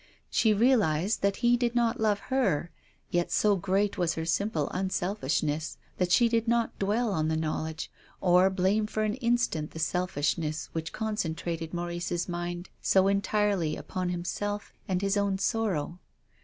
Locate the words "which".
10.73-10.91